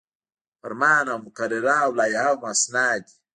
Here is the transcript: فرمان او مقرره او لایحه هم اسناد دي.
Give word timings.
فرمان 0.61 1.05
او 1.13 1.17
مقرره 1.25 1.75
او 1.85 1.91
لایحه 1.99 2.31
هم 2.35 2.39
اسناد 2.53 3.01
دي. 3.07 3.15